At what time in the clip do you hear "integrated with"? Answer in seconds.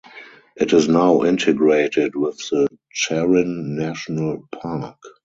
1.23-2.39